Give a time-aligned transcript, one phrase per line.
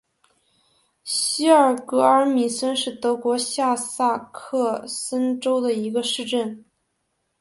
[1.03, 6.65] 希尔格尔米森是德国下萨克森州的一个市镇。